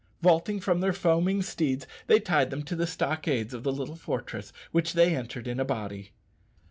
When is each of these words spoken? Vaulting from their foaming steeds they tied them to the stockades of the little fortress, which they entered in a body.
Vaulting 0.23 0.59
from 0.59 0.79
their 0.79 0.93
foaming 0.93 1.43
steeds 1.43 1.85
they 2.07 2.19
tied 2.19 2.49
them 2.49 2.63
to 2.63 2.75
the 2.75 2.87
stockades 2.87 3.53
of 3.53 3.61
the 3.61 3.71
little 3.71 3.93
fortress, 3.95 4.51
which 4.71 4.93
they 4.93 5.15
entered 5.15 5.47
in 5.47 5.59
a 5.59 5.63
body. 5.63 6.09